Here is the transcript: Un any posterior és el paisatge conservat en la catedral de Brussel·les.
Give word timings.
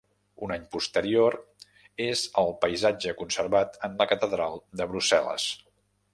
Un 0.45 0.51
any 0.53 0.61
posterior 0.75 1.37
és 2.05 2.23
el 2.45 2.49
paisatge 2.65 3.15
conservat 3.21 3.79
en 3.91 4.01
la 4.01 4.09
catedral 4.15 4.61
de 4.81 4.91
Brussel·les. 4.95 5.49